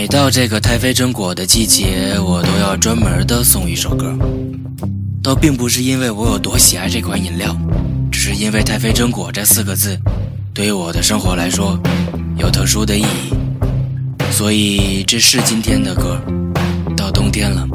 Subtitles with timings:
[0.00, 4.16] 每到这个太妃榛果的季节，我都要专门的送一首歌。
[5.20, 7.52] 倒并不是因为我有多喜爱这款饮料，
[8.08, 9.98] 只是因为太妃榛果这四个字，
[10.54, 11.76] 对于我的生活来说
[12.36, 13.34] 有特殊的意义。
[14.30, 16.22] 所以这是今天的歌。
[16.96, 17.66] 到冬天了，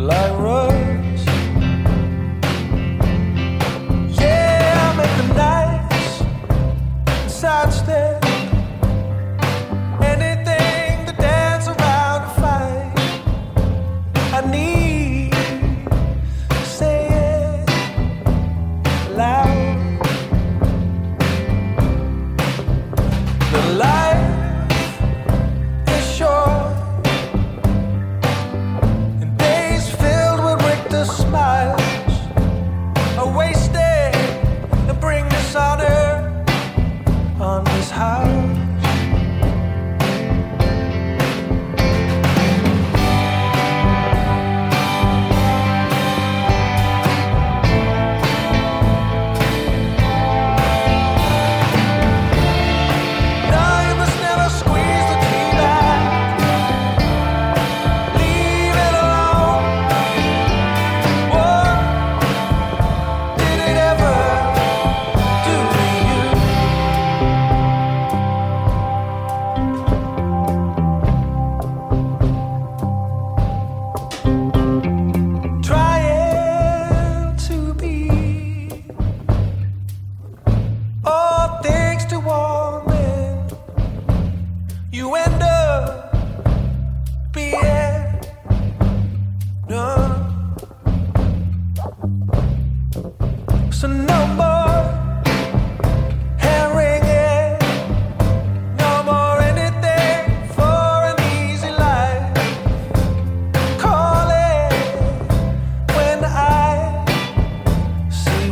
[0.00, 0.69] like rose.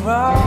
[0.09, 0.38] cry